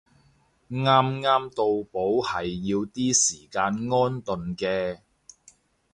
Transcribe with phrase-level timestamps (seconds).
[0.71, 1.23] 啱啱
[1.53, 2.41] 到埗係
[2.73, 5.01] 要啲時間安頓嘅